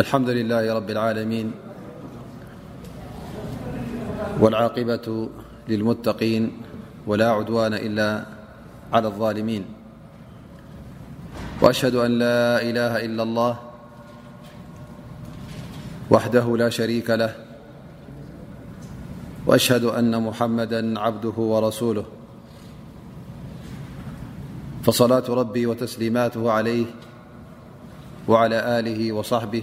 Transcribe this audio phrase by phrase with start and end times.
[0.00, 1.52] الحمد لله رب العالمين
[4.40, 5.28] والعاقبة
[5.68, 6.62] للمتقين
[7.06, 8.26] ولا عدوان إلا
[8.92, 9.64] على الظالمين
[11.62, 13.58] وأشهد أن لا إله إلا الله
[16.10, 17.34] وحده لا شريك له
[19.46, 22.06] وأشهد أن محمدا عبده ورسوله
[24.84, 26.86] فصلاة ربي وتسليماته عليه
[28.28, 29.62] وعلى آله وصحبه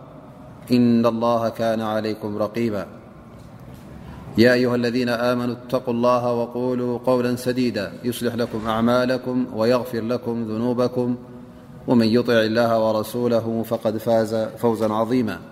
[0.71, 2.85] إن الله كان عليكمرقيباياأيها
[4.75, 11.15] الذين آمنوا اتقو الله وقولو قولا سديدا يصلح لكم أعمالكم ويغفر لكم ذنوبكم
[11.87, 15.51] ومن يطع الله ورسوله فقدفاز فوزاظيماأرإءاللهى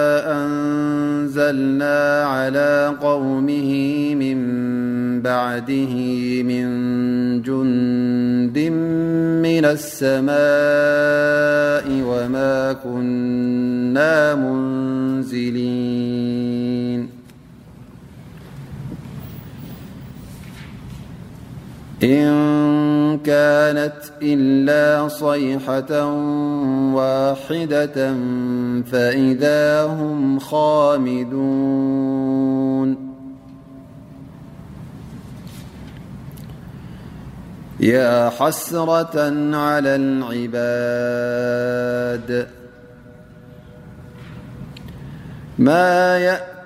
[1.51, 3.71] ولنا على قومه
[4.15, 4.37] من
[5.21, 5.95] بعده
[6.47, 6.67] من
[7.41, 8.57] جند
[9.43, 17.11] من السماء وما كنا منزلين
[23.17, 26.05] كانت إلا صيحة
[26.93, 28.13] واحدة
[28.91, 33.11] فإذا هم خامدون
[37.79, 39.19] يا حسرة
[39.57, 42.47] على العباد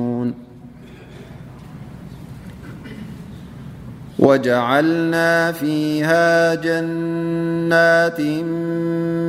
[4.21, 8.21] وجعلنا فيها جنات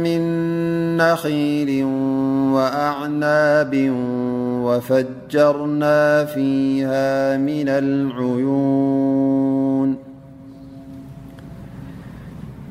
[0.02, 0.22] من
[0.96, 1.84] نخيل
[2.52, 3.90] وأعناب
[4.62, 9.96] وفجرنا فيها من العيون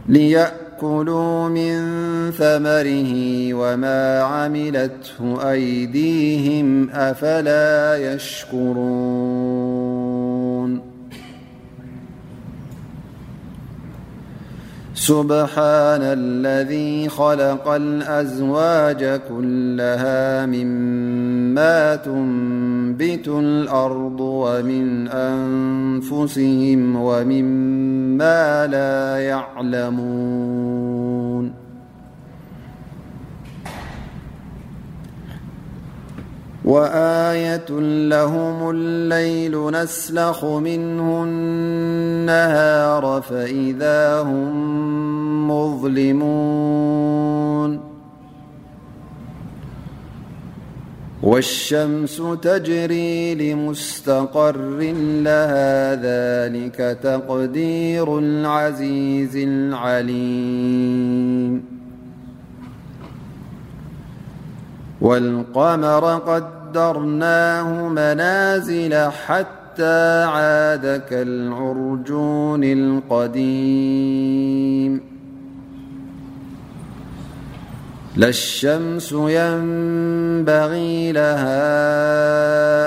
[0.10, 1.80] ليأكلوا من
[2.32, 3.14] ثمره
[3.54, 9.91] وما عملته أيديهم أفلا يشكرون
[15.02, 31.71] سبحان الذي خلق الأزواج كلها مما تنبت الأرض ومن أنفسهم ومما لا يعلمون
[36.66, 37.70] وآية
[38.10, 44.52] لهم الليل نسلخ منه لنهار فإذا هم
[45.52, 47.92] مظلمون
[51.24, 54.58] والشمس تجري لمستقر
[55.22, 61.71] لها ذلك تقدير العزيز العليم
[65.02, 75.02] والقمر قدرناه منازل حتى عادكالعرجون القديم
[78.18, 81.92] للشمس ينبغي لها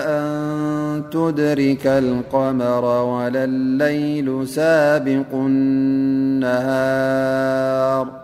[0.07, 8.24] أن تدرك القمر ولالليل سابق لنهار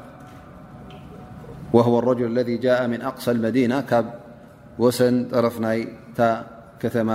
[1.73, 4.05] وه الረجል اለذ ጃء ምن ኣቕص الመዲናة ካብ
[4.83, 5.79] ወሰን ጠረፍናይ
[6.17, 6.19] ታ
[6.81, 7.09] ከተማ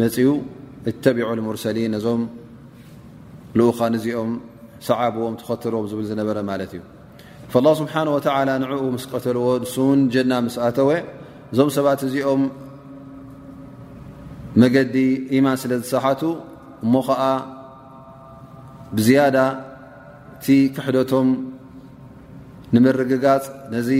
[0.00, 0.32] መፅው
[0.90, 2.22] እተቢع الሙርሰሊን ነዞም
[3.58, 4.32] ልኡኻ እዚኦም
[4.88, 6.82] ሰዓብዎም ትኸተልዎም ዝብል ዝነበረ ማለት እዩ
[7.60, 8.16] اله ስብሓه و
[8.62, 10.90] ንኡ ምስ ቀተልዎ ንስውን ጀና ምስኣተወ
[11.52, 12.42] እዞም ሰባት እዚኦም
[14.60, 14.96] መገዲ
[15.36, 16.22] ኢማን ስለ ዝሰሓቱ
[16.84, 17.22] እሞ ከዓ
[18.96, 19.36] ብዝያዳ
[20.36, 21.28] እቲ ክሕደቶም
[22.74, 23.90] ንምርግጋፅ ነዚ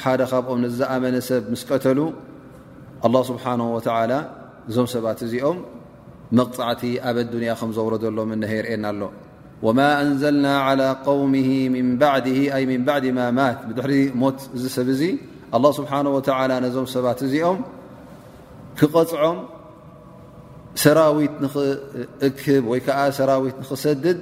[0.00, 1.98] ሓደ ካብኦም ነዝኣመነ ሰብ ምስ ቀተሉ
[3.06, 4.12] ኣላ ስብሓን ወተዓላ
[4.70, 5.58] እዞም ሰባት እዚኦም
[6.38, 9.02] መቕፃዕቲ ኣብ ኣዱንያ ከም ዘውረደሎም እኒሀ ርእና ኣሎ
[9.66, 11.34] ወማ እንዘልና ዓላ ቆውሚ
[11.76, 12.26] ምን ባዕድ
[12.56, 15.02] ኣይ ምን ባዕድማ ማት ብድሕሪ ሞት እዚ ሰብ እዙ
[15.58, 17.58] ኣላ ስብሓን ወተላ ነዞም ሰባት እዚኦም
[18.80, 19.38] ክቐፅዖም
[20.82, 24.18] ሰራዊት ንኽእክብ ወይ ከዓ ሰራዊት ንኽሰድድ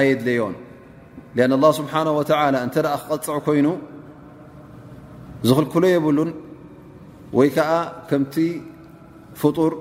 [0.00, 0.54] ኣየድለዮም
[1.36, 2.00] أ الله ስብሓه
[2.66, 2.76] እንተ
[3.06, 3.66] ክቐፅዕ ኮይኑ
[5.46, 6.30] ዝኽልክሎ የብሉን
[7.38, 7.70] ወይ ከዓ
[8.08, 8.34] ከምቲ
[9.40, 9.72] ፍጡር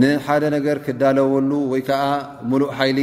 [0.00, 2.04] ንሓደ ነገር ክዳለወሉ ወይ ከዓ
[2.50, 3.00] ሙሉእ ሓይሊ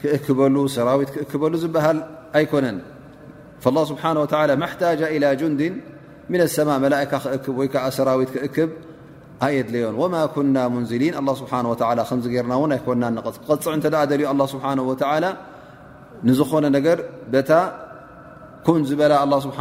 [0.00, 1.98] ክእክበሉ ሰራዊት ክእክበሉ ዝብሃል
[2.38, 2.78] ኣይኮነን
[3.74, 4.10] له ስብሓه
[4.62, 5.60] ማ ሕታጅ إلى ጁንድ
[6.30, 8.70] ም ሰማ መላئካ ክእክብ ወይ ከዓ ሰራዊት ክእክብ
[9.46, 11.58] ኣየድለዮን ወማ ኩና ሙንዝሊን ስብሓه
[12.10, 13.02] ከምገርና እውን ኣይኮና
[13.48, 14.24] ፅዕ እተ ልዩ
[14.54, 15.22] ስብሓه
[16.28, 16.98] ንዝኾነ ነገር
[17.32, 17.52] በታ
[18.66, 19.12] ኩን ዝበላ
[19.46, 19.58] ስብሓ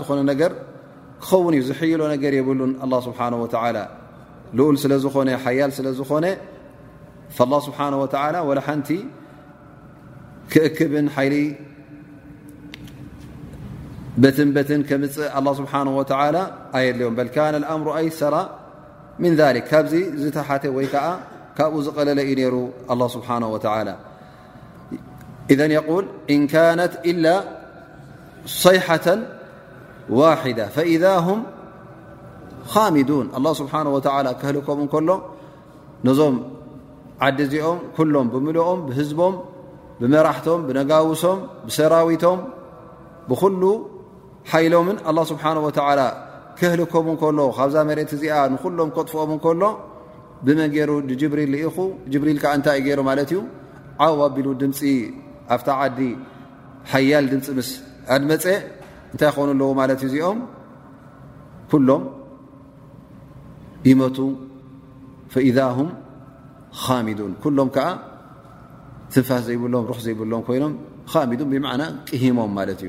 [0.00, 0.52] ዝኾነ ነገር
[1.22, 2.72] ክኸውን እዩ ዝሕይሎ ነገር የብሉን
[3.06, 3.20] ስብሓ
[3.76, 3.80] ላ
[4.58, 6.26] ልኡል ስለ ዝኾነ ሓያል ስለ ዝኾነ
[7.38, 7.96] ስብሓه
[8.66, 8.88] ሓንቲ
[10.52, 11.34] ክእክብን ሓይሊ
[14.22, 16.04] በትንበትን ከምፅእ ስብሓه ወ
[16.78, 18.36] ኣየድለዮም በል ካ ኣምሩ ኣይሰራ
[19.22, 19.92] ምን ذክ ካብዚ
[20.22, 21.04] ዝተሓተ ወይ ከዓ
[21.58, 22.54] ካብኡ ዝቀለለ እዩ ነይሩ
[23.16, 23.38] ስብሓه
[23.88, 23.94] ላ
[25.52, 26.04] إذ يقል
[26.34, 27.24] إን ካነት إل
[28.64, 29.06] صيሓة
[30.20, 31.40] ዋحدة فإذ هም
[32.72, 33.98] خሚዱን الله ስብሓه و
[34.80, 35.10] ክህልኮም ከሎ
[36.06, 36.36] ነዞም
[37.26, 39.34] ዓዲ እዚኦም ኩሎም ብምልኦም ብህዝቦም
[40.00, 42.38] ብመራሕቶም ብነጋውሶም ብሰራዊቶም
[43.28, 43.62] ብኩሉ
[44.50, 45.68] ሓይሎምን الله ስብሓه و
[46.58, 49.62] ክህልኮም ከሎ ካብዛ መሬት እዚኣ ንኩሎም ከጥፍኦም ከሎ
[50.44, 51.76] ብመ ገይሩ ጅብሪል ኢኹ
[52.12, 53.38] ጅብሪል እንታይ ይ ገይሩ ማለት እዩ
[54.26, 54.80] ዓቢሉ ድምፂ
[55.54, 56.00] ኣብታ ዓዲ
[56.90, 57.68] ሓያል ድምፂ ምስ
[58.16, 58.44] ኣድመፀ
[59.12, 60.38] እንታይ ኮኑ ኣለዎ ማት እዩ እዚኦም
[61.72, 62.02] ኩሎም
[63.90, 64.18] ይመቱ
[65.32, 65.80] فإذ ه
[67.06, 67.88] ሚን ኩሎም ከዓ
[69.12, 70.72] ትንፋስ ዘይብሎም ሩሕ ዘይብሎም ኮይኖም
[71.30, 72.82] ሚን ብና ቅሂሞም ማ እዩ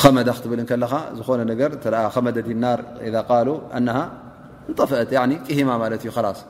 [0.00, 1.40] ከመዳ ክትብል ከለካ ዝኾነ
[2.26, 2.50] መደ ዲ
[3.46, 3.52] ሉ
[4.78, 5.10] ጠፍአት
[5.48, 6.44] ቅሂማ እዩ ስ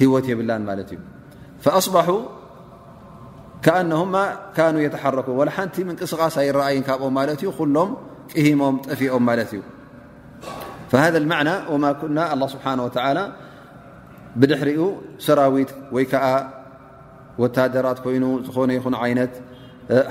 [0.00, 0.50] ሂወት የብላ
[0.82, 0.90] እዩ
[3.64, 4.14] ከኣነهም
[4.56, 7.90] ካኑ የተሓረኩ ሓንቲ ንቅስቃሳ ይረኣይን ካብኦም ማለት እዩ ኩሎም
[8.32, 9.60] ቅሂሞም ጠፊኦም ማለት እዩ
[11.04, 12.78] ሃذ መዕና ወማ ኩና ላه ስብሓን
[13.18, 13.20] ላ
[14.40, 14.80] ብድሕሪኡ
[15.26, 16.26] ሰራዊት ወይ ከዓ
[17.42, 19.32] ወታደራት ኮይኑ ዝኾነ ይኹን ዓይነት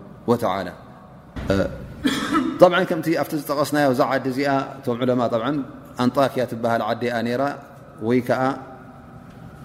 [2.89, 4.87] ከም ኣብቲ ዝጠቐስናዮ ዛ ዓዲ እዚኣ እቶ
[5.19, 5.23] ማ
[6.03, 7.03] ኣንጣክያ ትሃል ዓዲ
[8.07, 8.29] ወይ ከ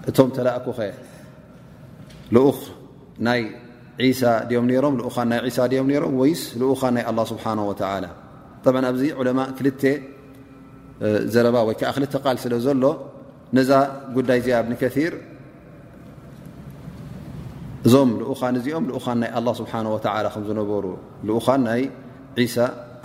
[0.09, 0.79] እቶም ተላእኩኸ
[2.35, 2.39] ል
[3.27, 3.41] ናይ
[4.19, 4.21] ሳ
[4.59, 4.97] ኦም ም
[5.31, 6.33] ናይ ሳ ም ሮም ይ
[6.95, 7.59] ናይ ه ስብሓه
[8.89, 9.03] ኣብዚ
[9.39, 9.59] ማ ክ
[11.33, 11.55] ዘባ
[12.23, 12.83] ቃል ስለ ዘሎ
[13.57, 13.69] ነዛ
[14.15, 14.93] ጉዳይ እዚኣ ብ ከር
[17.87, 20.85] እዞም ልኡኻን እዚኦም ልኡኻን ናይ ኣላ ስብሓን ወተዓላ ከም ዝነበሩ
[21.27, 21.81] ልኡኻን ናይ
[22.39, 22.55] ዒሳ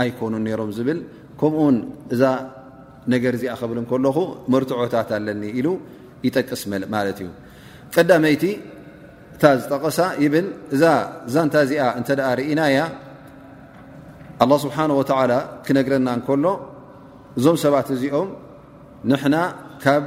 [0.03, 0.99] ኣይኮኑን ነይሮም ዝብል
[1.41, 1.77] ከምኡውን
[2.15, 2.23] እዛ
[3.13, 4.17] ነገር እዚኣ ክብል ንከለኹ
[4.53, 5.69] መርትዖታት ኣለኒ ኢሉ
[6.27, 6.63] ይጠቅስ
[6.95, 7.29] ማለት እዩ
[7.95, 8.45] ቀዳመይቲ
[9.35, 10.85] እታ ዝጠቐሳ ይብል እዛ
[11.29, 12.79] እዛንታ እዚኣ እንተ ደኣ ርእናያ
[14.45, 15.33] ኣላ ስብሓን ወተዓላ
[15.67, 16.45] ክነግረና እንከሎ
[17.39, 18.31] እዞም ሰባት እዚኦም
[19.13, 19.37] ንሕና
[19.85, 20.05] ካብ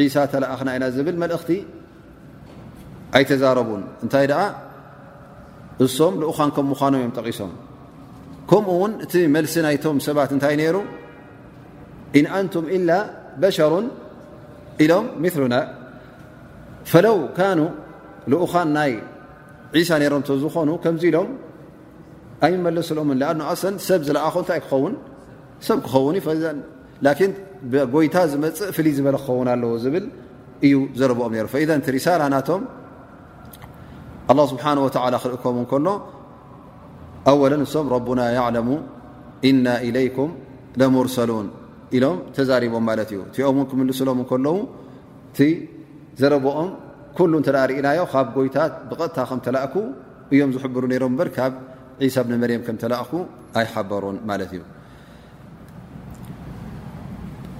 [0.00, 1.50] ዒሳ ተላኣኽና ኢና ዝብል መልእኽቲ
[3.16, 4.42] ኣይ ተዛረቡን እንታይ ደኣ
[5.84, 7.52] እሶም ልኡኻን ከም ምኳኖም እዮም ጠቂሶም
[8.50, 10.76] ከምኡውን እቲ መልሲ ናይቶም ሰባት እንታይ ነይሩ
[12.18, 12.90] ኢን ኣንቱም ኢላ
[13.42, 13.74] በሸሩ
[14.84, 15.54] ኢሎም ምሉና
[16.90, 17.60] ፈለው ካኑ
[18.32, 18.92] ልኡኻን ናይ
[19.78, 21.30] ዒሳ ነይሮም ዝኾኑ ከምዚ ኢሎም
[22.46, 24.94] ኣይመለሰሎም ንኣንኣሰን ሰብ ዝለኣኸ እንታይ ክኸውን
[25.68, 26.24] ሰብ ክኸውንእዩ
[27.94, 30.04] ጎይታ ዝመፅእ ፍልይ ዝበለ ክኸውን ኣለዎ ዝብል
[30.66, 31.48] እዩ ዘርብኦም ሩ
[31.86, 32.48] ቲ ሪሳላ ናቶ
[34.38, 34.64] ኣه ስብሓ
[35.22, 35.86] ክርእከምከሎ
[37.30, 38.68] ኣወለ ንሶም ረና ያለሙ
[39.48, 40.30] ኢና ኢለይኩም
[40.80, 41.46] ለሙርሰሉን
[41.96, 44.56] ኢሎም ተዛሪቦም ማለት እዩ እቲኦም ን ክምልስሎም ከለዉ
[45.36, 45.40] ቲ
[46.20, 46.70] ዘረብኦም
[47.16, 49.74] ኩሉ እተ ርእናዮ ካብ ጎይታት ብቐጥታ ከም ተላእኩ
[50.32, 51.52] እዮም ዝሕብሩ ነሮም በ ካብ
[52.14, 53.12] ሳ ብኒመርም ከም ተላእኩ
[53.60, 54.62] ኣይሓበሩን ማለት እዩ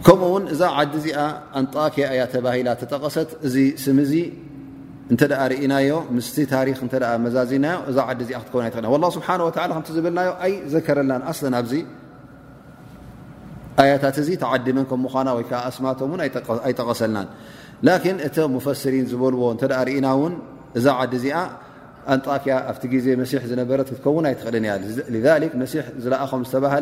[0.06, 1.18] ከምኡውን እዛ ዓዲ እዚኣ
[1.60, 4.12] ኣንጣክያ እያ ተባሂላ ተጠቀሰት እዚ ስምዚ
[5.12, 5.76] እና
[7.36, 7.98] ዛዚናእዛ
[8.80, 10.20] ዚ ዝብና
[10.74, 11.12] ዘከረና
[11.60, 11.72] ኣዚ
[13.82, 15.04] ኣያታት እ ተዓመ
[15.68, 16.00] ኣስማቶ
[16.66, 17.18] ኣይጠቀሰልና
[18.28, 19.42] እቲ ፈሪን ዝበልዎ
[20.02, 20.12] ና
[20.78, 21.26] እዛ ዲ እዚ
[22.12, 23.16] ኣጣኪያ ኣብቲ ዜ
[23.50, 24.74] ዝነበ ክከውን ኣይትል ያ
[26.04, 26.74] ዝለኣም ዝሃ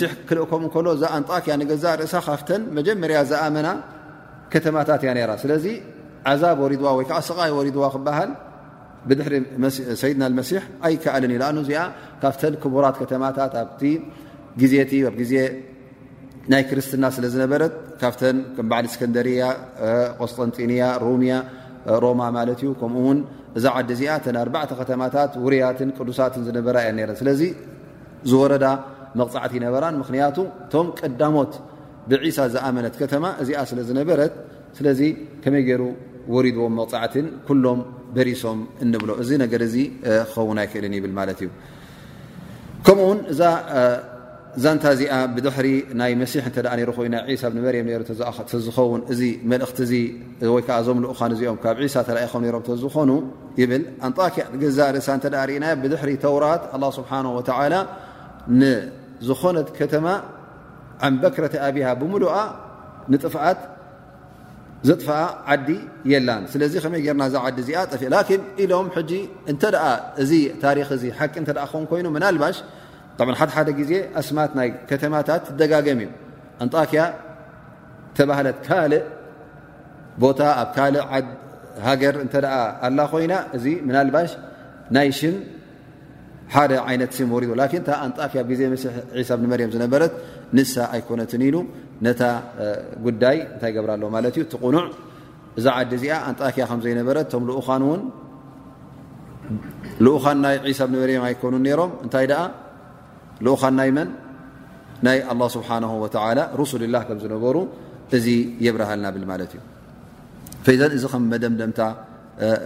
[0.00, 1.54] ሲ ክልእም እ ኣጣያ
[1.84, 3.68] ዛ እ ካ መጀመርያ ዝኣመና
[4.52, 5.02] ከተማታት
[6.32, 8.30] ዓዛብ ወሪድዋ ወይከዓ ስቃይ ወሪድዋ ክበሃል
[9.08, 9.34] ብድሕሪ
[10.02, 11.80] ሰይድና መሲሕ ኣይከኣልን ኢ ኣን ዚኣ
[12.22, 13.82] ካብተን ክቡራት ከተማታት ኣብቲ
[14.60, 14.92] ግዜቲ
[15.30, 15.34] ዜ
[16.52, 19.44] ናይ ክርስትና ስለዝነበረት ካብተን ከም በዓል ስከንደሪያ
[20.20, 21.34] ቆስጠንጢኒያ ሮምያ
[22.04, 23.18] ሮማ ማለት እዩ ከምኡውን
[23.58, 27.42] እዛ ዓዲ እዚኣ ተን ኣባዕተ ከተማታት ውርያትን ቅዱሳትን ዝነበራ እያ ረን ስለዚ
[28.32, 28.66] ዝወረዳ
[29.20, 31.52] መቕፃዕቲ ይነበራን ምክንያቱ እቶም ቀዳሞት
[32.10, 34.86] ብሳ ዝኣመነት ከተማ እዚኣ ስለዝነበረትስለ
[35.44, 35.82] ከመይ ገሩ
[36.34, 37.14] ዎመፃዕት
[37.64, 37.80] ሎም
[38.16, 39.76] በሪሶም እንብሎ እዚ ነገ ዚ
[40.28, 41.48] ክኸውን ኣይክእልን ይብል ማት እዩ
[42.86, 43.18] ከምኡውን
[44.58, 45.66] እዛንታ እዚኣ ብድሕሪ
[46.00, 46.44] ናይ መሲሕ
[46.96, 47.88] ኮይና ሳ ብመርም
[48.66, 49.20] ዝከውን እዚ
[49.52, 49.80] መእክቲ
[50.54, 53.10] ወይዓ ዞም ዝኡኻን እዚኦም ካብ ሳ ተም ሮ ዝኾኑ
[53.60, 54.44] ይብል ኣንኪያ
[54.78, 56.62] ዛ ርእሳ እ እና ብድሕሪ ተውራት
[56.98, 57.10] ስብሓ
[58.60, 60.06] ንዝኮነ ከተማ
[61.06, 62.24] ዓንበክረ ኣብሃ ብምሉ
[63.12, 63.60] ንጥፍኣት
[64.86, 65.08] ዘጥፋ
[65.52, 65.68] ዓዲ
[66.10, 67.56] የላ ስለዚ ከመይ ርና ዛ ዓዲ
[67.96, 68.20] እዚኣ
[68.62, 68.88] ኢሎም
[69.52, 69.62] እተ
[70.22, 70.32] እዚ
[70.64, 70.78] ታክ
[71.20, 71.34] ሓቂ
[71.92, 72.58] ኮይኑ ና ባሽ
[73.40, 76.10] ሓ ሓደ ዜ ኣስማት ናይ ከተማታት ደጋገም እዩ
[76.64, 77.00] ኣንጣክያ
[78.18, 79.02] ተባህለት ካልእ
[80.22, 80.98] ቦታ ኣብ ካእ
[81.86, 82.28] ሃገር እ
[82.86, 84.30] ኣላ ኮይና እዚ ና ባሽ
[84.96, 85.32] ናይ ሽ
[86.54, 87.16] ሓደ ይነት
[88.06, 88.62] ኣንጣክያ ዜ
[89.28, 90.14] ሳ ብመርም ዝነበረት
[90.56, 91.56] ንሳ ኣይኮነትን ኢሉ
[92.06, 92.22] ነታ
[93.06, 94.84] ጉዳይ እንታይ ገብራ ሎ ማለት እዩ እቲ ቁኑዕ
[95.58, 97.98] እዛ ዓዲ እዚኣ ኣንጣኪያ ከምዘይነበረ ቶም ኡ
[100.16, 102.42] ኡኻን ናይ ሳ ብን መርም ኣይኮኑ ሮም እንታይ ደኣ
[103.44, 104.08] ልኡኻን ናይ መን
[105.06, 105.68] ናይ ኣላ ስብሓ
[106.38, 107.56] ላ ሩስል ላ ከም ዝነበሩ
[108.18, 108.26] እዚ
[108.66, 109.62] የብረሃልናብል ማለት እዩ
[110.68, 111.80] ፈዘን እዚ ከም መደምደምታ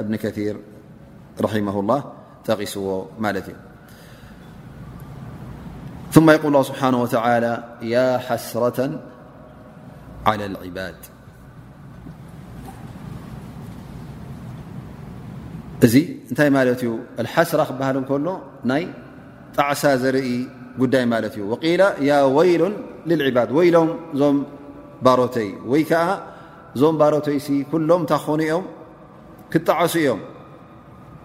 [0.02, 0.36] እብን ከር
[1.44, 1.92] ራማሁላ
[2.48, 2.86] ጠቒስዎ
[3.24, 3.56] ማለት እዩ
[6.14, 6.78] ث يقል له به
[7.24, 7.52] ولى
[7.94, 8.78] ي حسرة
[10.28, 10.78] على العب
[15.86, 15.94] እዚ
[16.32, 16.48] እታይ
[16.80, 17.54] ስ
[18.08, 18.32] ክሃል ሎ
[18.70, 18.84] ናይ
[19.56, 20.28] ጣعሳ ዘርኢ
[20.82, 22.62] ጉዳይ እዩ و ويل
[23.10, 23.88] للعድ ሎም
[24.20, 24.36] ዞም
[25.20, 26.04] ሮተይ ይ ዓ
[26.80, 27.38] ዞም ሮይ
[27.90, 28.64] ሎም ኾኦም
[29.52, 30.20] ክጣዓሱ እዮም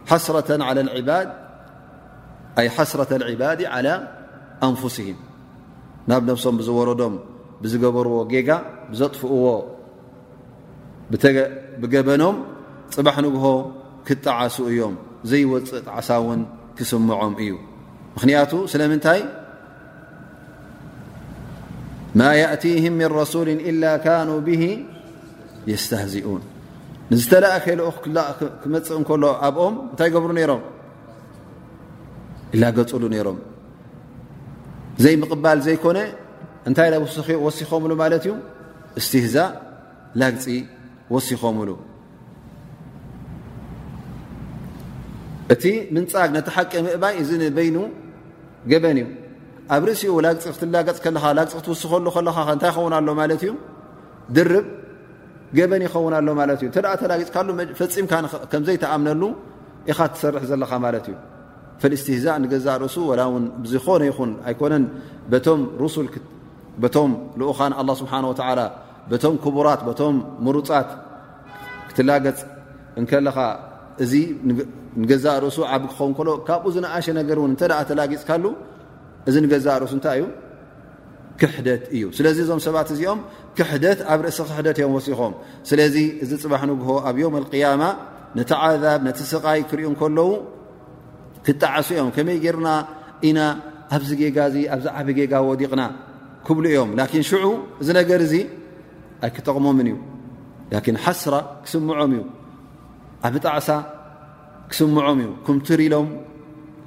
[0.10, 0.14] ة
[2.66, 3.92] ى ة ع ى
[6.10, 7.16] ናብ ነፍሶም ብዝወረዶም
[7.62, 8.50] ብዝገበርዎ ጌጋ
[8.92, 9.46] ብዘጥፍእዎ
[11.82, 12.36] ብገበኖም
[12.96, 13.46] ፅባሕ ንግሆ
[14.08, 14.96] ክጣዓሱ እዮም
[15.30, 16.42] ዘይወፅእ ጣዓሳእውን
[16.78, 17.50] ክስምዖም እዩ
[18.16, 19.22] ምክንያቱ ስለምንታይ
[22.20, 24.62] ማ የእቲህም ምን ረሱልን ኢላ ካኑ ብሂ
[25.72, 26.44] የስተህዚኡን
[27.12, 27.88] ንዝተላእ ከልኦ
[28.64, 30.62] ክመፅእ እንከሎ ኣብኦም እንታይ ገብሩ ነይሮም
[32.56, 33.38] ኢላ ገፅሉ ነይሮም
[35.04, 35.98] ዘይምቕባል ዘይኮነ
[36.70, 38.32] እንታይ ስኡ ወሲኾምሉ ማለት እዩ
[39.00, 39.36] እስትህዛ
[40.22, 40.46] ላግፂ
[41.14, 41.70] ወሲኾምሉ
[45.54, 45.64] እቲ
[45.96, 47.78] ምንፃግ ነቲ ሓቂ ምእባይ እዚ ንበይኑ
[48.72, 49.08] ገበን እዩ
[49.76, 53.54] ኣብ ርእሲኡ ላግፂ ክትላገፅ ከለካ ላግፂ ክትውስኸሉ ከለካ እንታይ ይኸውን ኣሎ ማለት እዩ
[54.36, 54.68] ድርብ
[55.58, 59.22] ገበን ይኸውን ኣሎ ማለት እዩ እተደኣ ተላግፅ ካፈፂምካከምዘይተኣምነሉ
[59.92, 61.16] ኢኻ ትሰርሕ ዘለካ ማለት እዩ
[61.82, 64.84] ፈእስትህዛ ንገዛእ ርእሱ ላ ውን ብዝኾነ ይኹን ኣይኮነን
[65.32, 66.08] በቶም ሩሱል
[66.96, 68.60] ቶም ልኡኻን ኣላ ስብሓን ወተላ
[69.12, 70.16] በቶም ክቡራት ቶም
[70.46, 70.90] ምሩፃት
[71.90, 72.40] ክትላገፅ
[73.02, 73.38] እከለኻ
[74.04, 74.12] እዚ
[75.02, 78.44] ንገዛእ ርእሱ ዓቢ ክኸውን ከሎ ካብኡ ዝነኣሸ ነገር ውን እንተኣ ተላጊፅካሉ
[79.30, 80.26] እዚ ንገዛእ ርእሱ እንታይ እዩ
[81.42, 83.20] ክሕደት እዩ ስለዚ እዞም ሰባት እዚኦም
[83.58, 85.34] ክሕደት ኣብ ርእሲ ክሕደት እዮም ወሲኹም
[85.72, 87.82] ስለዚ እዚ ፅባሕ ንግሆ ኣብ ዮም ኣቅያማ
[88.40, 90.28] ነቲ ዓዛብ ነቲ ስቓይ ክርኡ እከለዉ
[91.48, 92.70] ክጣዓሱ እዮም ከመይ ጌይርና
[93.28, 93.40] ኢና
[93.96, 95.84] ኣብዚ ጌጋ እዚ ኣብዚ ዓብ ጌጋ ወዲቕና
[96.48, 97.44] ክብሉ እዮም ላኪን ሽዑ
[97.88, 98.34] ዝ ነገር እዚ
[99.24, 99.96] ኣይ ክጠቕሞምን እዩ
[100.74, 102.24] ላን ሓስራ ክስምዖም እዩ
[103.28, 103.70] ኣብ ጣዕሳ
[104.72, 106.10] ክስምዖም እዩ ኩምትሪ ኢሎም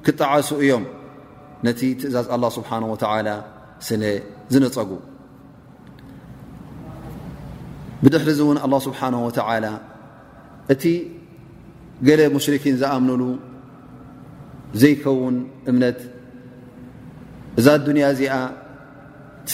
[0.05, 0.85] ክጣዓሱ እዮም
[1.65, 3.29] ነቲ ትእዛዝ ኣላ ስብሓን ወተላ
[3.89, 4.03] ስነ
[4.53, 4.91] ዝነፀጉ
[8.03, 9.65] ብድሕሪ ዚ እውን ኣላ ስብሓን ወተላ
[10.73, 10.83] እቲ
[12.07, 13.21] ገለ ሙሽርኪን ዝኣምንሉ
[14.79, 15.35] ዘይከውን
[15.71, 15.99] እምነት
[17.59, 18.35] እዛ ኣዱንያ እዚኣ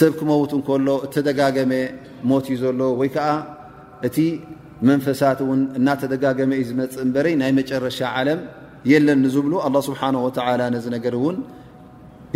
[0.00, 1.72] ሰብ ክመውት እንከሎ እተደጋገመ
[2.30, 3.28] ሞት እዩ ዘሎ ወይ ከዓ
[4.06, 4.16] እቲ
[4.88, 8.40] መንፈሳት እውን እናተደጋገመ እዩ ዝመፅእ እንበረይ ናይ መጨረሻ ዓለም
[8.90, 10.28] የለን ንዝብሉ ኣላه ስብሓ ወ
[10.74, 11.38] ነዚ ነገር እውን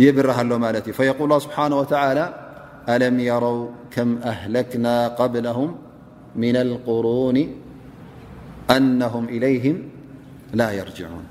[0.05, 2.19] የብርሃሎ ማለት እዩ ፈየል ስብሓ ወተላ
[2.93, 3.57] ኣለም የረው
[3.93, 5.59] ከም ኣህለክና ቀብለም
[6.43, 7.37] ምና ልቁሩን
[8.75, 9.77] ኣናም إለይህም
[10.59, 11.25] ላ የርጅዑን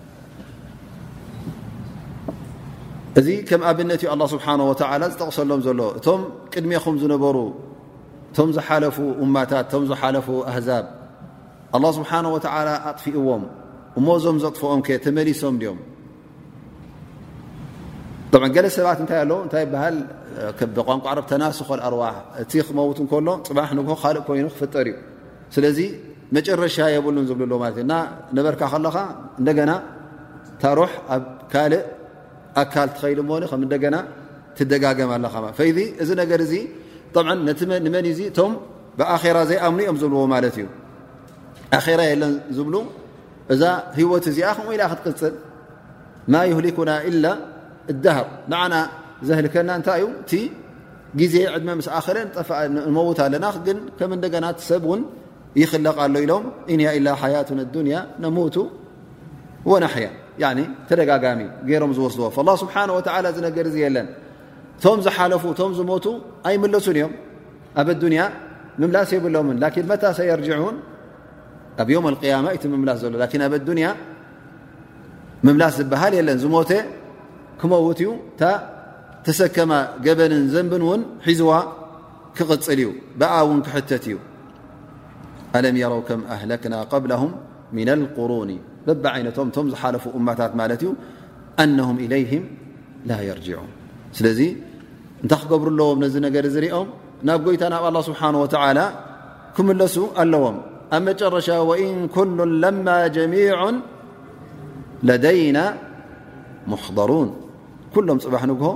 [3.19, 6.21] እዚ ከም ኣብነት እዩ ኣላ ስብሓን ወላ ዝጠቕሰሎም ዘሎ እቶም
[6.53, 7.37] ቅድሜኹም ዝነበሩ
[8.33, 10.85] እቶም ዝሓለፉ እማታት እቶም ዝሓለፉ ኣህዛብ
[11.77, 13.43] ኣላ ስብሓን ወዓላ ኣጥፊኡዎም
[14.01, 15.79] እመዞም ዘጥፍኦም ከ ተመሊሶም ድኦም
[18.57, 19.97] ገለ ሰባት እንታይ ኣለዉ እንታይ ይበሃል
[20.91, 24.97] ቋንቋዓሮብ ተናስኮኣርዋሕ እቲ ክመውት እከሎ ፅባሕ ንግሆ ካልእ ኮይኑ ክፍጠር እዩ
[25.55, 25.79] ስለዚ
[26.37, 27.95] መጨረሻ የብሉን ዝብልሎ ማለ እዩ እና
[28.37, 28.97] ነበርካ ከለካ
[29.41, 29.71] እንደገና
[30.63, 31.83] ታሩሕ ኣብ ካልእ
[32.61, 33.19] ኣካል ትከሉ
[33.85, 33.97] ከና
[34.59, 35.25] ትደጋገም ኣለ
[36.03, 36.55] እዚ ነገር ዚ
[37.17, 38.53] መንእ እቶም
[38.99, 40.67] ብኣራ ዘይኣምኑ እኦም ዝብልዎ ማለት እዩ
[41.77, 42.75] ኣራ የለን ዝብሉ
[43.53, 43.63] እዛ
[43.99, 45.35] ህወት እዚኣ ከ ኢላ ክትቅፅል
[46.33, 46.91] ማ የህሊኩና
[47.25, 47.27] ላ
[47.93, 48.75] እደሃር ንዓና
[49.29, 50.33] ዘህልከና እንታይ ዩ እቲ
[51.21, 55.03] ግዜ ዕድ ምስ ኣኸረ ጠመውት ኣለና ግ ከም ንደና ሰብ እን
[55.63, 57.97] ይኽለቕ ሎ ኢሎም እ ሓያቱን ዱንያ
[58.39, 58.57] ሞቱ
[59.73, 60.09] ወናሕያ
[60.41, 61.41] ደጋጋሚ
[61.83, 62.99] ሮም ዝስዎ فالله ه و
[63.43, 64.07] ነ ለን
[64.83, 65.43] ቶም ዝሓለፉ
[65.79, 66.05] ዝቱ
[66.49, 67.13] ኣይለሱ እዮም
[67.79, 68.23] ኣ
[68.81, 69.35] ا ምላስ የብሎ
[70.33, 70.59] يርجع
[71.81, 72.65] ኣብ يم القيم ቲ
[73.01, 73.15] ስ ሎ
[75.49, 76.49] ا ዝሃ ለን ዝ
[77.61, 78.09] ክመትእዩ
[79.27, 79.73] ተሰከማ
[80.05, 81.01] ገበን ዘንبን ን
[81.41, 81.53] ሒዋ
[82.37, 82.89] ክقፅል እዩ
[83.37, 83.39] ኣ
[83.75, 84.19] ክተት እዩ
[85.57, 87.23] ألم يرو ك أهلك قبله
[87.87, 88.51] ن القرون
[88.87, 90.91] በብዓይነቶም ቶም ዝሓለፉ እማታት ማለት እዩ
[91.65, 92.45] ኣነም ኢለይህም
[93.09, 93.71] ላ የርጅዑን
[94.19, 94.41] ስለዚ
[95.23, 96.89] እንታ ክገብሩለዎም ነዚ ነገር ዝሪኦም
[97.29, 98.79] ናብ ጎይታ ናብ ኣላ ስብሓን ወተዓላ
[99.57, 100.57] ክምለሱ ኣለዎም
[100.97, 103.77] ኣብ መጨረሻ ወኢን ኩሉን ለማ ጀሚዑን
[105.09, 105.59] ለደይና
[106.73, 107.29] ሙሕضሩን
[107.95, 108.69] ኩሎም ፅባሕ ንግሆ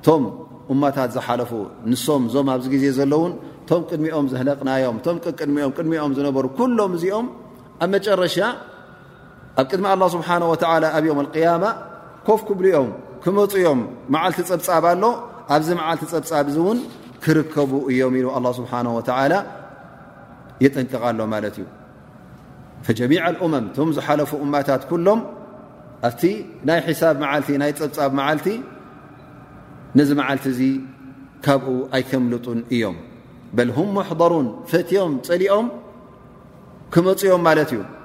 [0.00, 0.24] እቶም
[0.72, 1.50] እማታት ዝሓለፉ
[1.90, 3.32] ንሶም እዞም ኣብዚ ግዜ ዘለውን
[3.68, 7.26] ቶም ቅድሚኦም ዘህለቅናዮም ቶምቅድኦምቅድሚኦም ዝነበሩ ኩሎም እዚኦም
[7.84, 8.36] ኣብ መጨረሻ
[9.60, 11.64] ኣብ ቅድሚ ኣላه ስብሓናه ወላ ኣብ ዮም اقያማ
[12.26, 12.90] ኮፍ ክብልኦም
[13.22, 13.80] ክመፅዮም
[14.14, 15.04] መዓልቲ ፀብጻብ ኣሎ
[15.54, 16.78] ኣብዚ መዓልቲ ፀብፃብ እዚ እውን
[17.24, 18.72] ክርከቡ እዮም ኢሉ ኣ ስብሓ
[19.32, 19.36] ላ
[20.64, 21.66] የጠንቀቃሎ ማለት እዩ
[22.86, 25.20] ፈጀሚዕ እመም ቶም ዝሓለፉ እማታት ኩሎም
[26.08, 26.22] ኣብቲ
[26.68, 28.48] ናይ ሒሳብ መዓልቲ ናይ ፀብፃብ መዓልቲ
[29.98, 30.60] ነዚ መዓልቲ እዚ
[31.46, 32.96] ካብኡ ኣይከምልጡን እዮም
[33.58, 35.66] በል ሁም መሕضሩን ፈትዮም ፀሊኦም
[36.94, 37.80] ክመፅዮም ማለት እዩ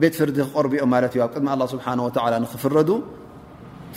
[0.00, 2.08] ቤት ፍርዲ ክቀርቡኦም ማለት ዩ ኣብ ቅድሚ ኣ ስብሓ ወ
[2.44, 2.90] ንኽፍረዱ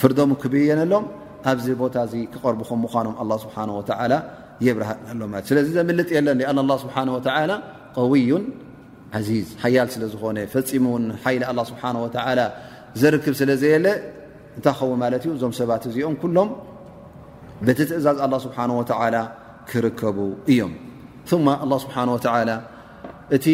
[0.01, 1.05] ፍርዶም ክብየነሎም
[1.51, 4.13] ኣብዚ ቦታ እዚ ክቐርቡኹም ምኳኖም ኣላ ስብሓ ወላ
[4.65, 7.17] የብርሃሎምለት ዩ ስለዚ ዘምልጥ የለን ኣ ስብሓወ
[7.97, 8.43] ቀውዩን
[9.19, 11.83] ዓዚዝ ሓያል ስለዝኾነ ፈፂሙን ሓይ ኣ ስብሓ
[13.01, 13.87] ዘርክብ ስለዘየለ
[14.57, 16.49] እንታይ ኸው ማለት እዩ እዞም ሰባት እዚኦም ኩሎም
[17.65, 19.17] በቲ ትእዛዝ ኣላ ስብሓ ወላ
[19.69, 20.17] ክርከቡ
[20.53, 20.73] እዮም
[21.31, 22.19] ስብሓ ወ
[23.35, 23.45] እቲ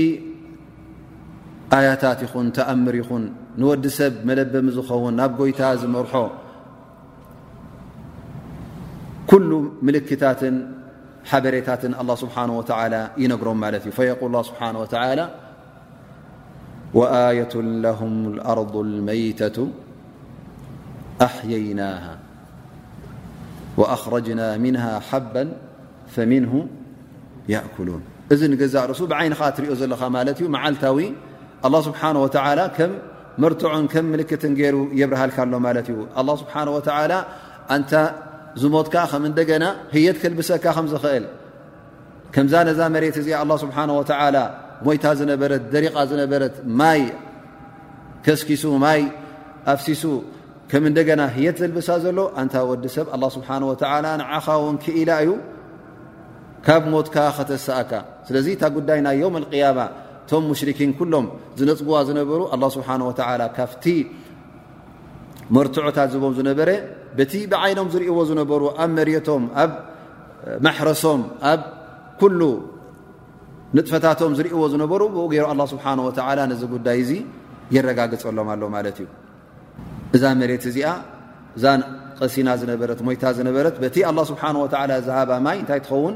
[1.73, 3.23] ኣያታት ይኹን ተኣምር ይኹን
[3.61, 6.13] ንወዲ ሰብ መለበሚ ዝኸውን ናብ ጎይታ ዝመርሖ
[9.29, 9.51] ኩሉ
[9.85, 10.55] ምልክታትን
[11.29, 12.45] ሓበሬታትን ه ስብሓه
[13.21, 14.75] ይነግሮም ማለት እዩ ል ስብሓه
[16.99, 17.53] ወኣየة
[17.99, 18.13] هም
[18.53, 18.75] أርض
[19.07, 19.57] መيተة
[21.27, 22.05] ኣሕየይናه
[23.79, 25.35] وأخረጅና ምنه ሓባ
[26.13, 26.53] فምንه
[27.53, 28.01] يأኩሉን
[28.33, 30.99] እዚ ንገዛእ ርሱ ብዓይንኻ ትሪኦ ዘለኻ ማለት እዩ ዓታዊ
[31.73, 32.91] ኣه ስብሓን ወተላ ከም
[33.41, 37.13] ምርትዑን ከም ምልክትን ገይሩ የብርሃልካ ሎ ማለት እዩ ኣ ስብሓን ወላ
[37.75, 37.91] ኣንታ
[38.61, 41.25] ዝሞትካ ከም እንደገና ህየት ክልብሰካ ከምዝኽእል
[42.33, 44.37] ከምዛ ነዛ መሬት እዚ ኣ ስብሓ ወላ
[44.85, 47.01] ሞይታ ዝነበረት ደሪቃ ዝነበረት ማይ
[48.25, 49.01] ከስኪሱ ማይ
[49.73, 50.03] ኣፍሲሱ
[50.71, 55.29] ከም እንደገና ህየት ዘልብሳ ዘሎ እንታ ወዲ ሰብ ኣ ስብሓ ንዓኻ ውን ክኢላ እዩ
[56.65, 57.91] ካብ ሞትካ ከተሰኣካ
[58.27, 59.79] ስለዚ ታ ጉዳይ ናይ ዮም ያማ
[60.25, 61.25] እቶም ሙሽሪኪን ኩሎም
[61.57, 63.85] ዝነፅብዋ ዝነበሩ ኣላ ስብሓ ወተዓላ ካፍቲ
[65.55, 66.69] መርትዑታት ዝህቦም ዝነበረ
[67.17, 69.71] በቲ ብዓይኖም ዝርእዎ ዝነበሩ ኣብ መሬቶም ኣብ
[70.65, 71.61] ማሕረሶም ኣብ
[72.21, 72.41] ኩሉ
[73.77, 77.11] ንጥፈታቶም ዝርእዎ ዝነበሩ ብኡ ገይሩ ኣላ ስብሓን ወተዓላ ነዚ ጉዳይ እዚ
[77.75, 79.07] የረጋግፀሎም ኣሎ ማለት እዩ
[80.17, 80.87] እዛ መሬት እዚኣ
[81.57, 81.65] እዛ
[82.21, 86.15] ቀሲና ዝነበረት ሞይታ ዝነበረት በቲ ኣላ ስብሓ ወዓላ ዝሃባ ማይ እንታይ ትኸውን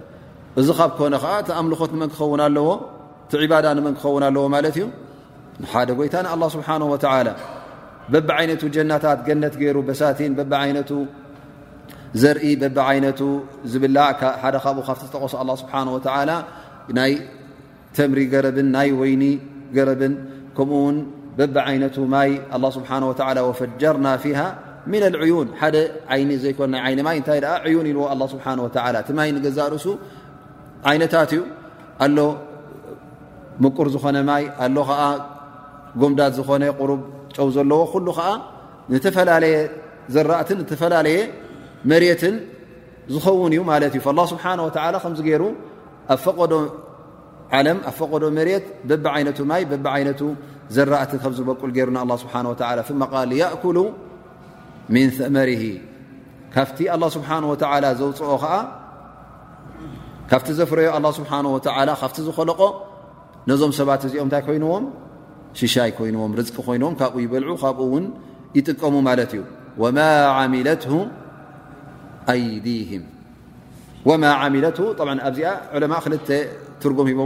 [0.59, 1.15] እዚ ካብ ኮነ
[1.59, 2.31] ኣምልኾት ኸን ን ክኸ
[4.29, 4.83] ኣለዎ ማ ዩ
[5.71, 6.15] ሓደ ጎይታ
[6.55, 6.67] ስብሓ
[8.13, 10.31] በብ ይቱ ጀናታት ገነት ገይሩ ሳቲን
[12.21, 12.77] ዘርኢ በቢ
[13.71, 13.97] ዝብላ
[14.55, 15.33] ደ ብኡ ካ ዝተቆሶ
[16.97, 17.11] ናይ
[17.97, 19.23] ተምሪ ገረብን ናይ ወይኒ
[19.77, 20.13] ገረብን
[20.57, 20.83] ከምኡ
[21.39, 21.55] በቢ
[22.31, 22.35] ይ
[23.59, 24.25] ፈጀርና ፊ
[25.31, 25.77] ዩን ደ
[26.19, 26.59] ይኒ ዘኮ
[27.19, 27.39] እታይ
[27.75, 28.05] ዩን ዎ
[29.31, 29.85] ይ ገዛ ርሱ
[30.89, 31.41] ዓይነታት እዩ
[32.03, 32.17] ኣሎ
[33.63, 35.01] ምቁር ዝኾነ ማይ ኣሎ ከዓ
[36.01, 37.01] ጎምዳት ዝኾነ ቁሩብ
[37.35, 38.29] ጨው ዘለዎ ኩሉ ከዓ
[38.91, 39.55] ንተፈላለየ
[40.13, 41.17] ዘራእትን ተፈላለየ
[41.91, 42.35] መሬትን
[43.13, 44.69] ዝኸውን እዩ ማለት እዩ ه ስብሓ ወ
[45.03, 45.43] ከምዚ ገይሩ
[46.13, 46.53] ኣብ ፈቐዶ
[47.57, 50.21] ዓለም ኣብ ፈቐዶ መሬት በቢ ዓይነቱ ማይ በቢ ዓይነቱ
[50.75, 52.33] ዘራእትን ከም ዝበቁል ገይሩ ን ስብሓ
[52.89, 53.77] ፍመቃል የእኩሉ
[54.95, 55.49] ምን ሰመር
[56.55, 56.79] ካፍቲ
[57.17, 57.29] ስብሓ
[57.85, 58.55] ላ ዘውፅኦ ዓ
[60.31, 61.31] ካብቲ ዘፍረዮ ስሓ
[62.01, 62.61] ካብ ዝኮለቆ
[63.49, 64.83] ነዞም ሰባት እዚኦም እታይ ኮይዎም
[65.59, 68.05] ሽሻይ ኮይዎም ርቂ ይዎም ካብ ይበልዑ ካብኡ ን
[68.57, 69.41] ይጥቀሙ ማት እዩ
[74.95, 75.43] ት ኣብዚ
[76.81, 77.21] ክ ጉም ሂቦ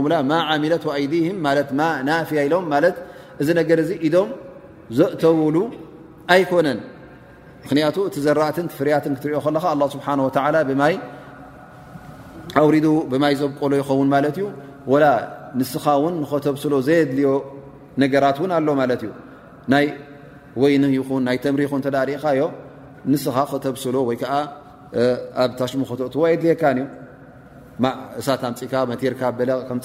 [0.84, 2.66] ት ዲ ያ ኢሎም
[3.42, 4.28] እዚ ነርዚ ኢዶም
[4.98, 5.56] ዘእተውሉ
[6.34, 6.78] ኣይኮነን
[7.64, 7.72] ምክ
[8.08, 9.40] እቲ ዘራእት ፍርያት ትሪኦ
[12.60, 14.46] ኣውሪዱ ብማይ ዘብቆሎ ይኸውን ማለት እዩ
[14.92, 15.04] ወላ
[15.60, 17.28] ንስኻ እውን ንኸተብስሎ ዘየድልዮ
[18.02, 19.10] ነገራት እውን ኣሎ ማለትእዩ
[19.72, 19.86] ናይ
[20.62, 22.42] ወይኒ ይኹን ናይ ተምሪይኹን ተዳሪእኻዮ
[23.12, 24.34] ንስኻ ከተብስሎ ወይከዓ
[25.42, 26.78] ኣብ ታሽሙ ክተእትዎ የድልየካእዩ
[28.20, 29.20] እሳትንፅካ መርካ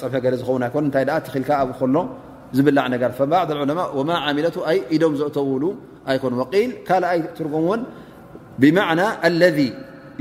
[0.01, 1.95] ፀፈ ዝውን እታይ ትልካ ኣብ ከሎ
[2.57, 5.63] ዝብላዕ ነገር ባዕ ዑለማ ማ ሚትኢዶም ዘእተውሉ
[6.11, 6.33] ኣይኮኑ
[6.65, 7.81] ል ካልኣይ ትርጉምውን
[8.61, 9.01] ብማና
[9.41, 9.43] ለ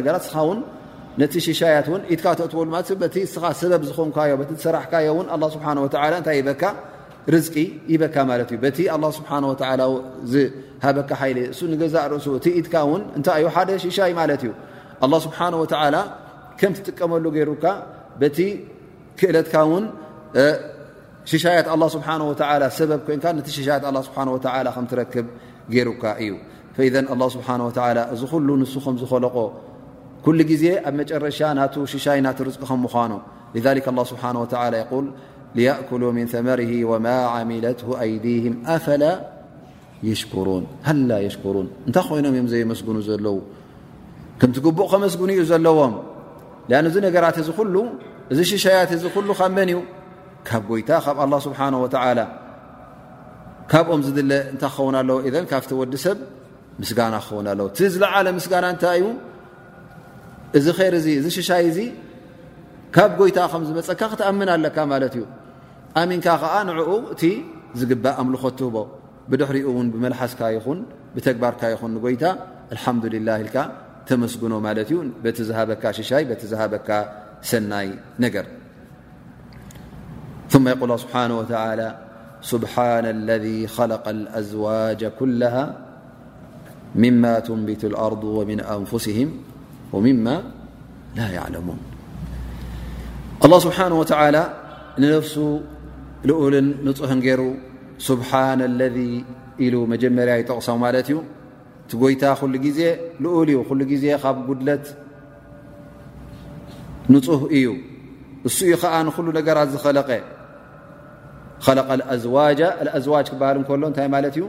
[0.00, 0.58] ነገራት ስውን
[1.20, 2.74] ነቲ ሽሻያት ን ኢትካ ተትበሉለ
[3.34, 4.32] ስኻ ሰበብ ዝኾንካዮ
[4.64, 5.08] ሰራሕካዮ
[5.54, 6.64] ስታይ ካ
[7.34, 7.56] ርዝቂ
[7.92, 8.42] ይበካ ማእዩ
[8.76, 8.84] ቲ
[9.18, 9.20] ስ
[10.32, 12.74] ዝሃበካ እ ገዛ ርእሱ እቲኢትካ
[13.26, 14.52] ታይ ዩ ሓደ ሽሻይ ማት እዩ
[15.26, 15.38] ስብሓ
[16.60, 17.64] ከም ትጥቀመሉ ገይሩካ
[18.36, 18.40] ቲ
[19.18, 19.86] ክእለትካ ን
[21.30, 22.00] ሽሻያት ስብ
[23.06, 25.26] ብ ነ ሻያት ስ ከምትክብ
[25.70, 25.86] እذ
[27.14, 27.60] الله ه
[28.14, 29.36] እዚ ل ን ከዝለቆ
[30.24, 31.60] كل ዜ ኣብ መጨረሻ ና
[31.92, 33.12] ሽሻይ ና ር ከምኑ
[33.54, 34.04] لذ الله
[34.52, 35.04] ه ى
[35.58, 38.44] ليأكل من ثمره وم عملته أيዲه
[38.76, 39.02] ኣፈل
[40.10, 40.56] يكرو
[40.88, 43.36] ሃل يሽكرو እታይ ይኖም እ ዘስ ዘለው
[44.40, 45.78] ከም ቡቕ ከመስግ እዩ ዘለዎ
[46.70, 47.26] ل እዚ ነራ
[48.32, 49.78] እዚ ሽያ ዚ ل መ እዩ
[50.48, 51.60] ካብ ጎይታ ብ له ه
[52.20, 52.24] ى
[53.72, 55.16] ካብኦም ዝድለ እንታይ ክኸውን ኣለዎ
[55.50, 56.18] ካፍቲ ወዲ ሰብ
[56.82, 59.06] ምስጋና ክኸውን ኣለዎ እ ዝለዓለ ስጋና እታይ እዩ
[60.58, 60.94] እዚ ር
[61.28, 61.78] እ ሽሻይ እዚ
[62.94, 65.24] ካብ ጎይታ ከምዝመፀካ ክትኣምን ኣለካ ማለት እዩ
[66.00, 67.22] ኣሚንካ ከዓ ንኡ እቲ
[67.80, 68.76] ዝግባእ ኣምልኾትቦ
[69.30, 70.78] ብድሕሪኡ እውን ብመልሓስካ ይኹን
[71.14, 72.24] ብተግባርካ ይኹን ንጎይታ
[72.74, 73.56] አልሓምዱላ ልካ
[74.08, 76.88] ተመስግኖ ማለት እዩ በቲ ዝሃበካ ሽሻይ በቲ ዝሃበካ
[77.50, 77.88] ሰናይ
[78.26, 78.46] ነገር
[80.72, 81.90] ይቆ ስብሓ ወ
[82.40, 85.74] بحن الذي خلق الأزواج كله
[86.94, 89.28] مما تنبت الأرض ومن أንفسه
[89.92, 90.26] ومم
[91.16, 91.78] لا يعلمون
[93.44, 94.42] الله ስبحنه وتلى
[95.00, 95.34] ንነፍس
[96.28, 96.96] لኡል نህ
[97.40, 97.42] ሩ
[98.08, 98.98] سبحن الذ
[99.64, 100.68] ኢل مጀመርያ يጠቕሰ
[101.08, 101.16] እዩ
[101.90, 102.24] ቲ ጎይታ
[102.54, 102.80] ل ዜ
[103.68, 104.84] ኡል ل ዜ ካብ ጉድለት
[107.12, 107.66] ንፁህ እዩ
[108.48, 110.10] እ ዩ ዓ ل ነገራት ዝለቀ
[111.68, 114.44] ኣዝዋጅ ክበሃል እከሎ እንታይ ማለት እዩ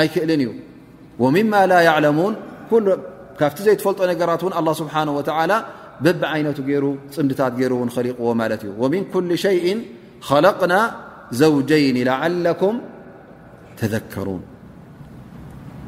[0.00, 0.50] ኣይክእልን እዩ
[1.36, 1.76] ምማ ላ
[2.18, 2.32] ሙን
[3.40, 5.50] ካብቲ ዘይትፈልጦ ነገራት ውን ኣه ስብሓه
[6.04, 9.56] በብ ዓይነቱ ገይሩ ፅምድታት ገይሩ ውን ኸሪቕዎ ማለት እዩ ም ኩ ሸይ
[10.24, 10.74] ከለቅና
[11.40, 12.76] ዘውጀይኒ ዓለኩም
[13.78, 14.42] ተዘከሩን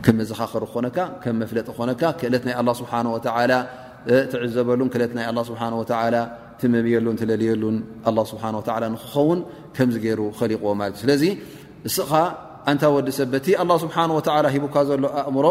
[0.04, 2.92] ከም መዘኻኽር ክኾነካ ከም መፍለጥ ክኾነካ ክእለት ናይ ስብሓ
[4.32, 5.62] ትዕዘበሉን ክእለት ይ ስሓ
[6.60, 7.76] ትመምየሉን ትለልየሉን
[8.32, 9.40] ስብሓ ንክኸውን
[9.76, 11.24] ከም ገይሩ ኸሊቑዎ ማለ እዩ ስለዚ
[11.88, 12.10] እስኻ
[12.70, 13.96] እንታ ወዲ ሰ በቲ ኣ ስብሓ
[14.54, 15.46] ሂቡካ ዘሎ ኣእምሮ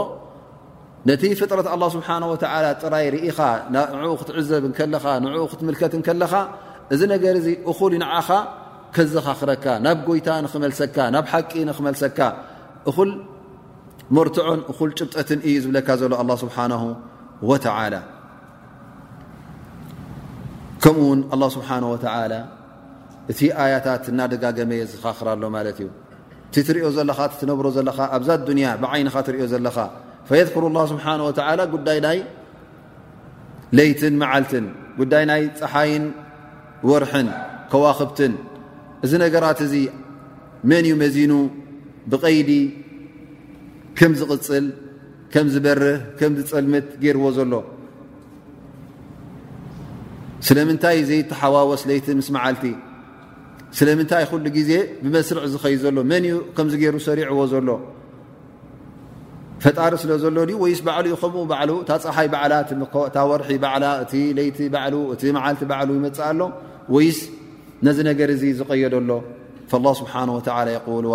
[1.10, 2.08] ነቲ ፍጥረት ኣه ስብሓ
[2.84, 3.40] ጥራይ ርኢኻ
[4.04, 4.64] ኡ ክትዕዘብ
[5.04, 6.34] ኻ ንኡ ክትምልከት ከለኻ
[6.96, 7.36] እዚ ነገር
[7.72, 8.30] እሉ ንዓኻ
[9.14, 10.30] ዝካኽረካ ናብ ይታ
[10.66, 12.20] መሰካ ናብ ሓቂ ኽመልሰካ
[12.90, 12.98] እኹ
[14.18, 16.58] መርትዑን እ ጭብጠትን እዩ ዝብለካ ዘሎ ስሓ
[20.84, 21.70] ከምኡ ውን ه ስሓ
[23.32, 25.88] እቲ ኣያታት እናደጋመየ ዝኻኽራሎ ማ እዩ
[26.50, 28.30] እቲ ትሪኦ ዘለኻ ነብሮ ዘለካ ኣብዛ
[28.66, 29.78] ያ ብይንኻ ትሪኦ ዘለኻ
[30.36, 31.08] ር ስሓ
[31.74, 32.20] ጉዳይ ናይ
[33.78, 34.66] ለይትን መዓልትን
[35.00, 36.06] ጉዳይ ናይ ፀሓይን
[36.90, 37.28] ወርን
[37.72, 38.34] ከዋክብትን
[39.06, 39.74] እዚ ነገራት እዚ
[40.70, 41.34] መን እዩ መዚኑ
[42.12, 42.52] ብቐይዲ
[43.98, 44.66] ከም ዝቕፅል
[45.34, 47.54] ከም ዝበርህ ከም ዝፀልምት ገይርዎ ዘሎ
[50.48, 52.64] ስለምንታይ ዘይተሓዋወስ ለይቲ ምስ መዓልቲ
[53.78, 54.72] ስለምንታይ ኩሉ ግዜ
[55.04, 57.70] ብመስርዕ ዝኸይ ዘሎ መን እዩ ከም ገይሩ ሰሪዕዎ ዘሎ
[59.64, 61.50] ፈጣሪ ስለ ዘሎ ወይስ ባዕዩ ከምኡ
[61.84, 62.54] እታ ፀሓይ ባዕላ
[63.10, 63.52] እታ ወርሒ
[63.84, 64.78] ላ እቲ ለይቲ ባ
[65.14, 66.40] እቲ መዓልቲ ባሉ ይመፅእ ኣሎ
[67.06, 67.08] ይ
[67.86, 69.12] ነዚ ነገር እዚ ዝቀየደ ሎ
[69.72, 70.20] ه ስብሓه
[71.06, 71.10] ል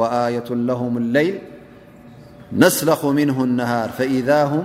[0.00, 1.36] ወኣየة ለهም ለይል
[2.62, 4.64] ነስለኹ ምንه ነሃር ፈኢذ هም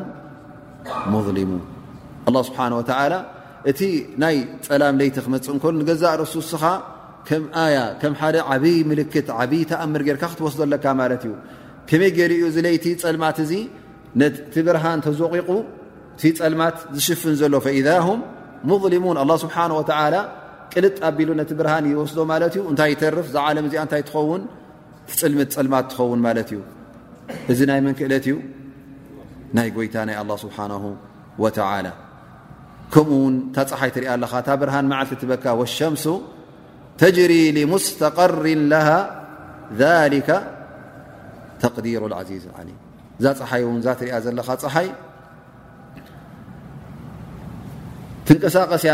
[1.13, 1.61] ሙظሊሙን
[2.49, 3.15] ስብሓه
[3.71, 3.79] እቲ
[4.23, 4.35] ናይ
[4.67, 6.63] ፀላም ለይቲ ክመፅእ እንከ ንገዛእ ርሱ ስኻ
[7.27, 11.31] ከም ኣያ ከም ሓደ ዓብይ ምልክት ዓብይ ተኣምር ጌይርካ ክትወስዘለካ ማለት እዩ
[11.89, 13.51] ከመይ ገይርኡ እ ለይቲ ፀልማት እዚ
[14.53, 15.49] ቲ ብርሃን ተዘቒቑ
[16.15, 17.53] እቲ ፀልማት ዝሽፍን ዘሎ
[18.07, 18.19] هም
[18.83, 19.55] ظሊሙን ስብሓ
[20.13, 20.17] ላ
[20.73, 22.19] ቅልጥ ኣሉ ነቲ ብርሃን ይወስዶ
[22.59, 24.41] ዩ እታይ ርፍ ዛ ለ እዚ እታይ ትኸውን
[25.19, 26.59] ፅልም ፅልማት ትኸውን እዩ
[27.51, 28.35] እዚ ናይ መንክእለት እዩ
[29.57, 30.57] ናይ ጎይታ ናይ له ስሓ
[31.43, 31.45] و
[32.93, 35.95] ከምኡውን ታ ፀሓይ ትሪ ኣ ታ ብርሃን ልቲ በካ الሸም
[37.01, 38.33] ተجሪ لስተقር
[39.79, 39.81] ذ
[41.75, 42.31] ተዲር ዚ
[43.19, 43.93] እዛ ፀይ ዛ
[44.25, 44.87] ዘለካ ፀሓይ
[48.27, 48.93] ትቀሳቀስእያ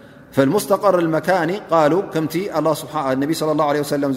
[0.31, 2.59] فمستقر المكان قالو كانلى
[3.41, 4.13] الله عليه وسلم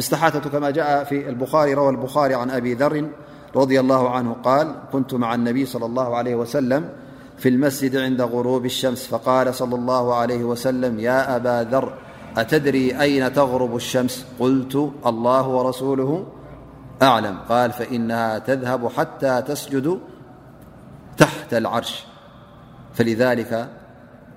[0.00, 3.08] ستث كما جاء فيروى البخاري عن أبي ذر
[3.56, 6.88] رضي الله عنه-قال كنت مع النبي صلى الله عليه وسلم
[7.38, 11.92] في المسجد عند غروب الشمس فقال صلى الله عليه وسلم يا أبا ذر
[12.36, 16.26] أتدري أين تغرب الشمس قلت الله ورسوله
[17.02, 19.98] أعلم قال فإنها تذهب حتى تسجد
[21.18, 22.06] تحت العرش
[22.94, 23.68] فذلك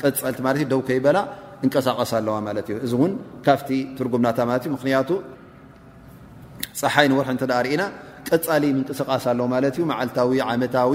[0.00, 1.18] ቲ ደው ከይበላ
[1.64, 3.12] እንቀሳቀስ ኣለዋ ማለት እዩ እዚ እውን
[3.46, 5.10] ካፍቲ ትርጉምናታ ማለት ዩ ምክንያቱ
[6.80, 7.82] ፀሓይንወርሒ ተ ርእና
[8.28, 10.92] ቀፃሊ ምንቅስቃስ ኣለዎ ማለት እዩ መዓልታዊ ዓመታዊ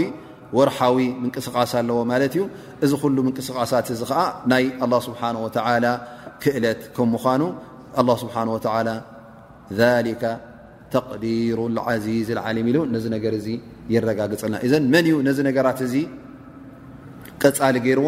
[0.58, 2.44] ወርሓዊ ምንቅስቃስ ኣለዎ ማለት እዩ
[2.86, 5.22] እዚ ኩሉ ምንቅስቃሳት እዚ ከዓ ናይ ኣላ ስብሓ
[5.58, 5.86] ተላ
[6.44, 7.42] ክእለት ከም ምኳኑ
[8.02, 8.36] ኣላ ስብሓ
[8.90, 10.24] ላ ሊከ
[10.94, 13.48] ተቅዲሩ ዓዚዝ ዝዓለም ኢሉ ነዚ ነገር እዚ
[13.94, 15.96] ይረጋግፅልና እዘ መን እዩ ነዚ ነገራት እዚ
[17.44, 18.08] ቀፃሊ ገይርዎ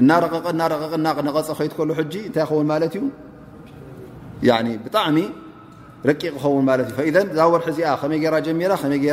[0.00, 0.20] እናና
[1.28, 1.80] ነቀፀ ከ
[2.28, 3.00] እታይ
[4.48, 5.16] ይን ዩ ብጣሚ
[6.10, 6.66] ረ ክኸን
[7.54, 8.60] ወርሒ ዚ ከመይ ጀሚ
[9.06, 9.10] ይ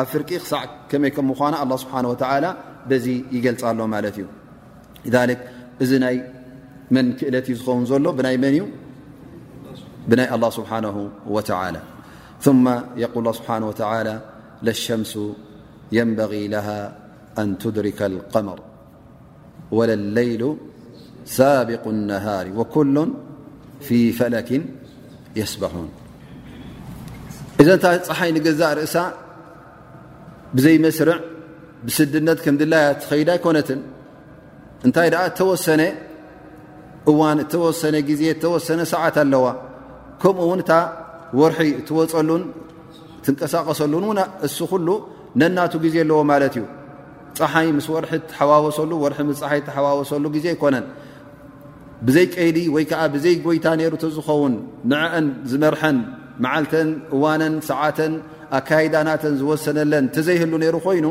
[0.00, 0.62] ኣብ ፍር ክሳዕ
[1.70, 2.44] ይ
[3.04, 3.06] ስ
[3.36, 3.78] ይገልፃሎ
[4.10, 4.26] እዩ
[5.84, 6.16] እዚ ናይ
[6.94, 8.60] መን ክእለት ዩ ዝውን ዘሎ ይ መ ይ
[11.34, 11.82] ه
[12.44, 12.66] ስ ም
[15.98, 16.20] يንغ
[17.74, 17.78] ድ
[18.34, 18.58] لመር
[19.78, 20.42] وليሉ
[21.38, 22.96] ሳቢق النهر وكل
[23.86, 24.50] في ፈለኪ
[25.40, 25.88] يስبحون
[27.60, 28.94] እዘ ታ ፀሓይ ንገዛእ ርእሳ
[30.56, 31.18] ብዘይመስርዕ
[31.86, 32.54] ብስድነት ከም
[33.10, 33.68] ኸዳ ይኮነት
[34.86, 35.08] እንታይ
[35.38, 35.82] ተወሰነ
[37.10, 37.20] እዋ
[37.52, 37.80] ተወሰ
[38.20, 38.22] ዜ
[38.54, 39.46] ወሰ ሰዓት ኣለዋ
[40.22, 40.72] ከምኡ ው እታ
[41.52, 42.42] ርሒ ትወፀሉን
[43.24, 44.56] ትንቀሳቀሰሉን እሱ
[44.86, 44.88] ሉ
[45.40, 46.64] ነናቱ ዜ ኣለዎ ማት እዩ
[47.38, 47.80] ይ ር
[48.78, 48.80] ሰ
[50.10, 50.14] ሰ
[50.44, 52.58] ዜ ዘይ ቀيዲ
[53.24, 53.66] ዘይ ጎይታ
[54.16, 54.54] ዝውን
[54.90, 55.98] ንعአን ዝመርሐን
[56.50, 57.82] ዓልተን እዋنን ሰዓ
[58.58, 59.08] ኣካدና
[59.40, 60.52] ዝሰን ተዘህل
[60.98, 61.06] ይኑ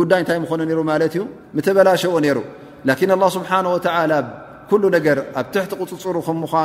[0.00, 2.16] ጉዳይ ይ በላሸዎ
[2.90, 3.80] لكن الله سنه وى
[4.70, 4.82] كل
[5.38, 6.16] ኣብ ትቲ قፅፅሩ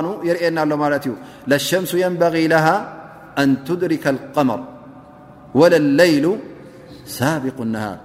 [0.03, 0.57] ኑ የና
[1.51, 2.67] للشمس ينبغ له
[3.41, 4.59] أن تድرك القمر
[5.59, 6.25] وللليل
[7.43, 7.97] بق لنهر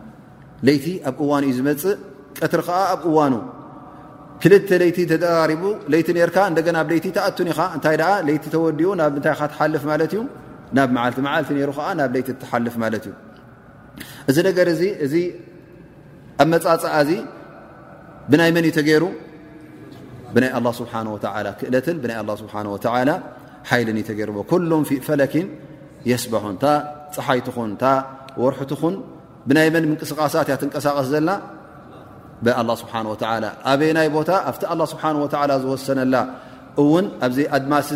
[0.70, 1.94] ይቲ ኣብ እዋን እዩ ዝመፅእ
[2.40, 3.34] ቀትሪ ከዓ ኣብ እዋኑ
[4.42, 5.62] ክልተ ለይቲ ተጠራሪቡ
[5.94, 7.94] ይቲ ርካ እደና ኣብ ይቲ ተኣቱን ኢኻ እንታይ
[8.36, 10.20] ይቲ ተወዲኡ ናብታይ ትሓልፍ ትእዩ
[10.76, 13.14] ናብ ቲመልቲ ሩ ናብ ይቲ ትሓልፍ ት እዩ
[14.30, 15.14] እዚ ነገር እ እዚ
[16.42, 17.10] ኣብ መፃፅ እዚ
[18.30, 19.04] ብናይ መን እዩ ተገይሩ
[20.34, 20.44] ብይ
[20.80, 20.92] ስብሓ
[21.60, 22.54] ክእለትን ብይ ስሓ
[23.70, 24.38] ሓይልን እ ተገይርዎ
[24.70, 25.46] ሎም ፈኪን
[26.10, 26.66] የስበን ታ
[27.14, 27.86] ፀሓይትኹን ታ
[28.42, 28.94] ወርሑትኹን
[29.48, 31.30] ብናይ መን ንቅስቃሳት እያ ትንቀሳቐስ ዘለና
[32.46, 33.06] ه ስብሓه
[33.72, 35.12] ኣበይ ናይ ቦታ ኣብቲ ه ስብሓه
[35.62, 36.14] ዝወሰነላ
[36.82, 37.90] እውን ኣብዘ ኣድማስ